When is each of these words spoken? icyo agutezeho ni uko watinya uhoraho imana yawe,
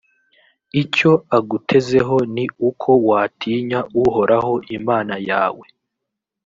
icyo 0.81 1.11
agutezeho 1.37 2.15
ni 2.35 2.45
uko 2.69 2.89
watinya 3.07 3.79
uhoraho 4.03 4.53
imana 4.77 5.15
yawe, 5.29 5.65